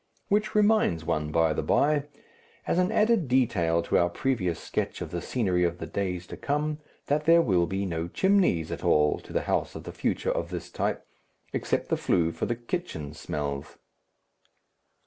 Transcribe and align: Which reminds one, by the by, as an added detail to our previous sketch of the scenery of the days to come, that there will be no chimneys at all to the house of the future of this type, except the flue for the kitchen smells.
Which 0.29 0.55
reminds 0.55 1.05
one, 1.05 1.31
by 1.31 1.53
the 1.53 1.61
by, 1.61 2.05
as 2.65 2.79
an 2.79 2.91
added 2.91 3.27
detail 3.27 3.83
to 3.83 3.99
our 3.99 4.09
previous 4.09 4.59
sketch 4.59 4.99
of 4.99 5.11
the 5.11 5.21
scenery 5.21 5.63
of 5.63 5.77
the 5.77 5.85
days 5.85 6.25
to 6.25 6.37
come, 6.37 6.79
that 7.05 7.25
there 7.25 7.43
will 7.43 7.67
be 7.67 7.85
no 7.85 8.07
chimneys 8.07 8.71
at 8.71 8.83
all 8.83 9.19
to 9.19 9.31
the 9.31 9.41
house 9.43 9.75
of 9.75 9.83
the 9.83 9.91
future 9.91 10.31
of 10.31 10.49
this 10.49 10.71
type, 10.71 11.05
except 11.53 11.89
the 11.89 11.97
flue 11.97 12.31
for 12.31 12.47
the 12.47 12.55
kitchen 12.55 13.13
smells. 13.13 13.77